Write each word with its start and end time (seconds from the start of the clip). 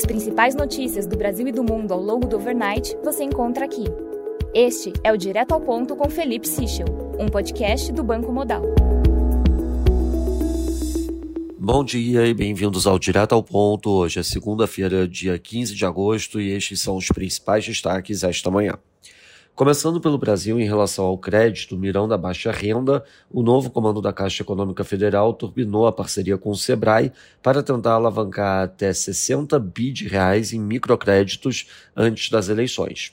As 0.00 0.06
principais 0.06 0.54
notícias 0.54 1.06
do 1.06 1.14
Brasil 1.14 1.46
e 1.46 1.52
do 1.52 1.62
mundo 1.62 1.92
ao 1.92 2.00
longo 2.00 2.26
do 2.26 2.36
overnight 2.36 2.96
você 3.04 3.22
encontra 3.22 3.66
aqui. 3.66 3.84
Este 4.54 4.94
é 5.04 5.12
o 5.12 5.16
Direto 5.18 5.52
ao 5.52 5.60
Ponto 5.60 5.94
com 5.94 6.08
Felipe 6.08 6.48
Sichel, 6.48 6.86
um 7.18 7.28
podcast 7.28 7.92
do 7.92 8.02
Banco 8.02 8.32
Modal. 8.32 8.62
Bom 11.58 11.84
dia 11.84 12.26
e 12.26 12.32
bem-vindos 12.32 12.86
ao 12.86 12.98
Direto 12.98 13.34
ao 13.34 13.42
Ponto. 13.42 13.90
Hoje 13.90 14.20
é 14.20 14.22
segunda-feira, 14.22 15.06
dia 15.06 15.38
15 15.38 15.74
de 15.74 15.84
agosto, 15.84 16.40
e 16.40 16.50
estes 16.52 16.80
são 16.80 16.96
os 16.96 17.08
principais 17.08 17.66
destaques 17.66 18.24
esta 18.24 18.50
manhã. 18.50 18.78
Começando 19.60 20.00
pelo 20.00 20.16
Brasil, 20.16 20.58
em 20.58 20.64
relação 20.64 21.04
ao 21.04 21.18
crédito, 21.18 21.76
mirando 21.76 22.14
a 22.14 22.16
baixa 22.16 22.50
renda, 22.50 23.04
o 23.30 23.42
novo 23.42 23.68
comando 23.68 24.00
da 24.00 24.10
Caixa 24.10 24.42
Econômica 24.42 24.82
Federal 24.84 25.34
turbinou 25.34 25.86
a 25.86 25.92
parceria 25.92 26.38
com 26.38 26.48
o 26.48 26.56
Sebrae 26.56 27.12
para 27.42 27.62
tentar 27.62 27.92
alavancar 27.92 28.64
até 28.64 28.90
60 28.90 29.58
bi 29.58 29.92
de 29.92 30.08
reais 30.08 30.54
em 30.54 30.58
microcréditos 30.58 31.66
antes 31.94 32.30
das 32.30 32.48
eleições. 32.48 33.12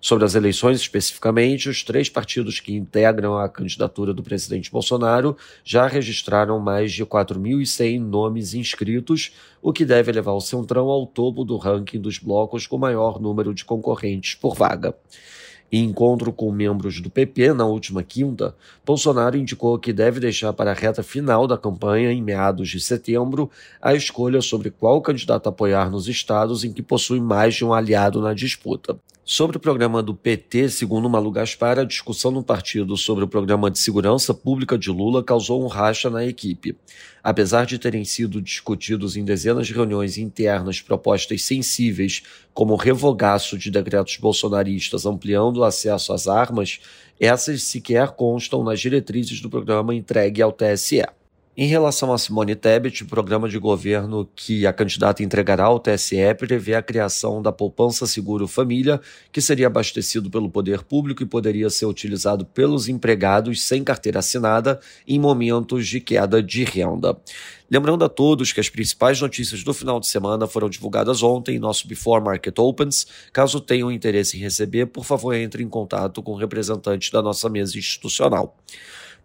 Sobre 0.00 0.24
as 0.24 0.34
eleições 0.34 0.80
especificamente, 0.80 1.68
os 1.68 1.84
três 1.84 2.08
partidos 2.08 2.58
que 2.58 2.74
integram 2.74 3.38
a 3.38 3.48
candidatura 3.48 4.12
do 4.12 4.20
presidente 4.20 4.72
Bolsonaro 4.72 5.36
já 5.62 5.86
registraram 5.86 6.58
mais 6.58 6.92
de 6.92 7.06
4.100 7.06 8.00
nomes 8.00 8.52
inscritos, 8.52 9.32
o 9.62 9.72
que 9.72 9.84
deve 9.84 10.10
levar 10.10 10.32
o 10.32 10.40
Centrão 10.40 10.88
ao 10.88 11.06
topo 11.06 11.44
do 11.44 11.56
ranking 11.56 12.00
dos 12.00 12.18
blocos 12.18 12.66
com 12.66 12.78
maior 12.78 13.20
número 13.20 13.54
de 13.54 13.64
concorrentes 13.64 14.34
por 14.34 14.56
vaga. 14.56 14.92
Em 15.76 15.86
encontro 15.86 16.32
com 16.32 16.52
membros 16.52 17.00
do 17.00 17.10
PP 17.10 17.52
na 17.52 17.66
última 17.66 18.00
quinta, 18.00 18.54
Bolsonaro 18.86 19.36
indicou 19.36 19.76
que 19.76 19.92
deve 19.92 20.20
deixar 20.20 20.52
para 20.52 20.70
a 20.70 20.72
reta 20.72 21.02
final 21.02 21.48
da 21.48 21.58
campanha, 21.58 22.12
em 22.12 22.22
meados 22.22 22.68
de 22.68 22.78
setembro, 22.78 23.50
a 23.82 23.92
escolha 23.92 24.40
sobre 24.40 24.70
qual 24.70 25.02
candidato 25.02 25.48
apoiar 25.48 25.90
nos 25.90 26.06
estados 26.06 26.62
em 26.62 26.72
que 26.72 26.80
possui 26.80 27.20
mais 27.20 27.56
de 27.56 27.64
um 27.64 27.74
aliado 27.74 28.20
na 28.20 28.32
disputa. 28.32 28.96
Sobre 29.26 29.56
o 29.56 29.60
programa 29.60 30.02
do 30.02 30.14
PT, 30.14 30.68
segundo 30.68 31.08
Malu 31.08 31.30
Gaspar, 31.30 31.78
a 31.78 31.84
discussão 31.84 32.30
no 32.30 32.42
partido 32.42 32.94
sobre 32.94 33.24
o 33.24 33.28
programa 33.28 33.70
de 33.70 33.78
segurança 33.78 34.34
pública 34.34 34.76
de 34.76 34.90
Lula 34.90 35.24
causou 35.24 35.64
um 35.64 35.66
racha 35.66 36.10
na 36.10 36.26
equipe. 36.26 36.76
Apesar 37.22 37.64
de 37.64 37.78
terem 37.78 38.04
sido 38.04 38.42
discutidos 38.42 39.16
em 39.16 39.24
dezenas 39.24 39.66
de 39.66 39.72
reuniões 39.72 40.18
internas 40.18 40.82
propostas 40.82 41.42
sensíveis, 41.42 42.22
como 42.52 42.74
o 42.74 42.76
revogaço 42.76 43.56
de 43.56 43.70
decretos 43.70 44.18
bolsonaristas 44.18 45.06
ampliando 45.06 45.56
o 45.56 45.64
acesso 45.64 46.12
às 46.12 46.28
armas, 46.28 46.80
essas 47.18 47.62
sequer 47.62 48.10
constam 48.10 48.62
nas 48.62 48.78
diretrizes 48.78 49.40
do 49.40 49.48
programa 49.48 49.94
entregue 49.94 50.42
ao 50.42 50.52
TSE. 50.52 51.02
Em 51.56 51.68
relação 51.68 52.12
a 52.12 52.18
Simone 52.18 52.56
Tebet, 52.56 53.04
o 53.04 53.06
programa 53.06 53.48
de 53.48 53.60
governo 53.60 54.28
que 54.34 54.66
a 54.66 54.72
candidata 54.72 55.22
entregará 55.22 55.66
ao 55.66 55.78
TSE 55.78 56.34
prevê 56.36 56.74
a 56.74 56.82
criação 56.82 57.40
da 57.40 57.52
poupança 57.52 58.08
seguro 58.08 58.48
família, 58.48 59.00
que 59.30 59.40
seria 59.40 59.68
abastecido 59.68 60.28
pelo 60.28 60.50
poder 60.50 60.82
público 60.82 61.22
e 61.22 61.26
poderia 61.26 61.70
ser 61.70 61.86
utilizado 61.86 62.44
pelos 62.44 62.88
empregados 62.88 63.62
sem 63.62 63.84
carteira 63.84 64.18
assinada 64.18 64.80
em 65.06 65.16
momentos 65.16 65.86
de 65.86 66.00
queda 66.00 66.42
de 66.42 66.64
renda. 66.64 67.16
Lembrando 67.70 68.04
a 68.04 68.08
todos 68.08 68.52
que 68.52 68.58
as 68.58 68.68
principais 68.68 69.20
notícias 69.20 69.62
do 69.62 69.72
final 69.72 70.00
de 70.00 70.08
semana 70.08 70.48
foram 70.48 70.68
divulgadas 70.68 71.22
ontem 71.22 71.54
em 71.54 71.60
nosso 71.60 71.86
Before 71.86 72.20
Market 72.22 72.58
Opens. 72.58 73.06
Caso 73.32 73.60
tenham 73.60 73.92
interesse 73.92 74.36
em 74.36 74.40
receber, 74.40 74.86
por 74.86 75.04
favor, 75.04 75.32
entre 75.32 75.62
em 75.62 75.68
contato 75.68 76.20
com 76.20 76.32
o 76.32 76.36
representante 76.36 77.12
da 77.12 77.22
nossa 77.22 77.48
mesa 77.48 77.78
institucional. 77.78 78.56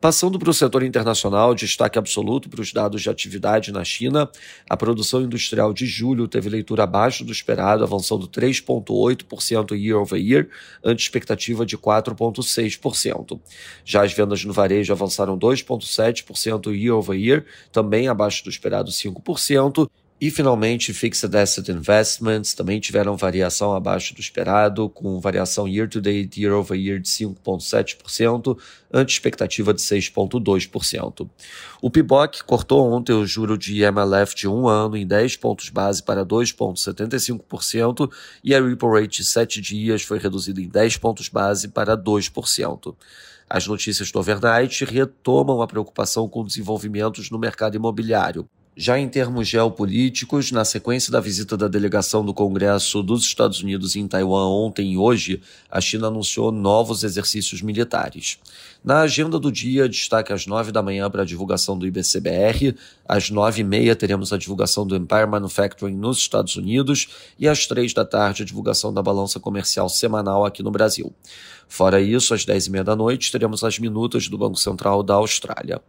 Passando 0.02 0.40
para 0.40 0.50
o 0.50 0.54
setor 0.54 0.84
internacional, 0.84 1.54
destaque 1.54 2.00
absoluto 2.00 2.48
para 2.48 2.62
os 2.62 2.72
dados 2.72 3.02
de 3.02 3.10
atividade 3.10 3.70
na 3.70 3.84
China. 3.84 4.32
A 4.70 4.78
produção 4.78 5.22
industrial 5.22 5.74
de 5.74 5.86
julho 5.86 6.26
teve 6.26 6.48
leitura 6.48 6.84
abaixo 6.84 7.26
do 7.26 7.34
esperado, 7.34 7.84
avançando 7.84 8.26
3,8% 8.26 9.78
year 9.78 10.00
over 10.00 10.18
year, 10.18 10.48
ante 10.82 11.02
expectativa 11.02 11.66
de 11.66 11.78
4,6%. 11.78 13.42
Já 13.84 14.06
as 14.06 14.14
vendas 14.14 14.46
no 14.46 14.54
varejo 14.54 14.94
avançaram 14.94 15.38
2,7% 15.38 16.74
year 16.74 16.96
over 16.96 17.20
year, 17.20 17.46
também 17.70 18.08
abaixo 18.08 18.46
do 18.46 18.50
esperado 18.50 18.92
5%, 18.92 19.90
e 20.22 20.30
finalmente, 20.30 20.92
Fixed 20.92 21.34
Asset 21.34 21.72
Investments 21.72 22.54
também 22.54 22.78
tiveram 22.82 23.16
variação 23.16 23.74
abaixo 23.74 24.14
do 24.14 24.20
esperado, 24.20 24.90
com 24.90 25.18
variação 25.18 25.66
year-to-date, 25.66 26.42
year-over-year 26.42 27.00
de 27.00 27.08
5,7%, 27.08 28.58
ante 28.92 29.14
expectativa 29.14 29.74
de 29.74 29.82
6,2%. 29.82 31.30
O 31.82 31.90
PIBOC 31.90 32.44
cortou 32.44 32.92
ontem 32.92 33.14
o 33.14 33.26
juro 33.26 33.58
de 33.58 33.82
MLF 33.82 34.36
de 34.36 34.46
um 34.46 34.68
ano 34.68 34.98
em 34.98 35.08
10 35.08 35.38
pontos 35.38 35.70
base 35.70 36.04
para 36.04 36.26
2,75% 36.26 38.12
e 38.44 38.54
a 38.54 38.62
Repo 38.62 38.92
Rate 38.94 39.22
de 39.22 39.24
7 39.24 39.62
dias 39.62 40.02
foi 40.02 40.20
reduzida 40.20 40.60
em 40.60 40.68
10 40.68 40.98
pontos 40.98 41.30
base 41.30 41.70
para 41.70 41.96
2%. 41.96 42.94
As 43.50 43.66
notícias 43.66 44.12
do 44.12 44.20
overnight 44.20 44.84
retomam 44.84 45.62
a 45.62 45.68
preocupação 45.68 46.28
com 46.28 46.44
desenvolvimentos 46.44 47.32
no 47.32 47.40
mercado 47.40 47.76
imobiliário. 47.76 48.50
Já 48.82 48.98
em 48.98 49.10
termos 49.10 49.46
geopolíticos, 49.46 50.54
na 50.54 50.64
sequência 50.64 51.12
da 51.12 51.20
visita 51.20 51.58
da 51.58 51.68
delegação 51.68 52.24
do 52.24 52.34
Congresso 52.34 53.04
dos 53.04 53.24
Estados 53.24 53.62
Unidos 53.62 53.98
em 53.98 54.08
Taiwan 54.08 54.48
ontem 54.48 54.94
e 54.94 54.98
hoje, 54.98 55.42
a 55.70 55.82
China 55.82 56.08
anunciou 56.08 56.50
novos 56.50 57.04
exercícios 57.04 57.62
militares. 57.62 58.40
Na 58.82 59.02
agenda 59.02 59.38
do 59.38 59.52
dia, 59.52 59.90
destaque 59.90 60.32
às 60.32 60.48
nove 60.48 60.72
da 60.72 60.82
manhã 60.82 61.12
para 61.12 61.24
a 61.24 61.26
divulgação 61.26 61.78
do 61.78 61.86
IBCBR, 61.86 62.74
às 63.06 63.30
nove 63.30 63.60
e 63.60 63.64
meia 63.66 63.98
teremos 63.98 64.32
a 64.32 64.38
divulgação 64.38 64.88
do 64.88 64.96
Empire 64.96 65.28
Manufacturing 65.28 65.98
nos 65.98 66.18
Estados 66.18 66.56
Unidos 66.56 67.10
e 67.38 67.50
às 67.50 67.68
três 67.68 67.94
da 67.94 68.06
tarde 68.06 68.44
a 68.44 68.46
divulgação 68.46 68.94
da 68.94 69.04
balança 69.04 69.42
comercial 69.42 69.90
semanal 69.90 70.46
aqui 70.46 70.64
no 70.64 70.72
Brasil. 70.72 71.14
Fora 71.72 72.02
isso, 72.02 72.34
às 72.34 72.44
10 72.44 72.66
e 72.66 72.72
meia 72.72 72.84
da 72.84 72.96
noite, 72.96 73.32
teremos 73.32 73.64
as 73.64 73.78
minutas 73.78 74.28
do 74.28 74.40
Banco 74.40 74.58
Central 74.58 75.04
da 75.04 75.14
Austrália. 75.14 75.80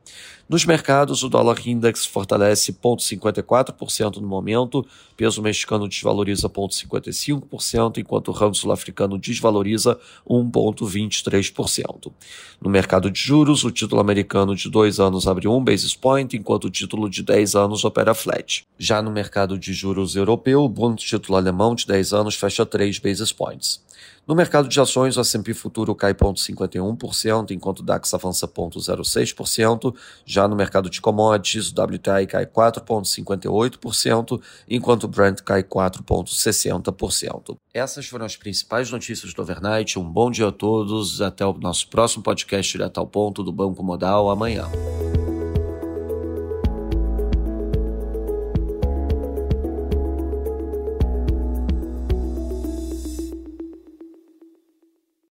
Nos 0.47 0.67
mercados, 0.67 1.23
o 1.23 1.29
dólar 1.29 1.67
index 1.67 2.05
fortalece 2.05 2.75
0,54% 2.83 4.17
no 4.17 4.27
momento, 4.27 4.87
peso 5.17 5.43
mexicano 5.43 5.87
desvaloriza 5.89 6.49
0,55%, 6.49 7.99
enquanto 7.99 8.29
o 8.29 8.33
ramo 8.33 8.55
sul-africano 8.55 9.19
desvaloriza 9.19 9.99
1,23%. 10.29 12.13
No 12.61 12.71
mercado 12.71 13.11
de 13.11 13.19
juros, 13.19 13.65
o 13.65 13.71
título 13.71 14.01
americano 14.01 14.55
de 14.55 14.71
dois 14.71 15.01
anos 15.01 15.27
abre 15.27 15.49
1 15.49 15.65
basis 15.65 15.95
point, 15.95 16.37
enquanto 16.37 16.65
o 16.65 16.71
título 16.71 17.09
de 17.09 17.23
10 17.23 17.55
anos 17.55 17.85
opera 17.85 18.15
flat. 18.15 18.65
Já 18.79 19.03
no 19.03 19.11
mercado 19.11 19.59
de 19.59 19.73
juros 19.73 20.17
europeu, 20.17 20.63
o 20.63 20.69
bom 20.69 20.95
título 20.95 21.37
alemão 21.37 21.75
de 21.75 21.87
10 21.87 22.13
anos 22.13 22.35
fecha 22.35 22.65
3 22.65 22.99
basis 22.99 23.33
points. 23.33 23.81
No 24.27 24.35
mercado 24.37 24.69
de 24.69 24.81
ações, 24.81 25.17
o 25.17 25.21
S&P 25.21 25.53
futuro 25.55 25.93
cai 25.95 26.15
0,51%, 26.15 27.51
enquanto 27.51 27.81
o 27.81 27.83
DAX 27.83 28.15
avança 28.15 28.47
0,06%. 28.47 29.95
Já 30.25 30.47
no 30.47 30.55
mercado 30.55 30.89
de 30.89 31.01
commodities, 31.01 31.73
o 31.73 31.83
WTI 31.83 32.27
cai 32.29 32.47
4,58%, 32.47 34.41
enquanto 34.69 35.05
o 35.05 35.09
Brent 35.09 35.41
cai 35.41 35.65
4,60%. 35.65 37.57
Essas 37.75 38.07
foram 38.07 38.27
as 38.27 38.37
principais 38.37 38.91
notícias 38.91 39.35
do 39.35 39.43
overnight. 39.43 39.99
Um 39.99 40.05
bom 40.05 40.31
dia 40.31 40.49
a 40.49 40.53
todos. 40.53 41.21
Até 41.21 41.45
o 41.45 41.53
nosso 41.55 41.89
próximo 41.89 42.23
podcast 42.23 42.71
direto 42.71 42.99
ao 42.99 43.07
ponto 43.07 43.43
do 43.43 43.51
Banco 43.51 43.83
Modal 43.83 44.31
amanhã. 44.31 44.69